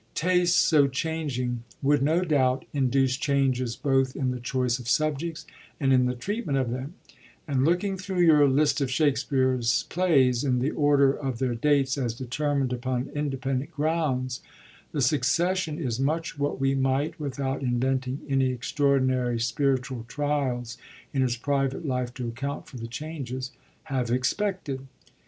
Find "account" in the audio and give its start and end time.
22.27-22.65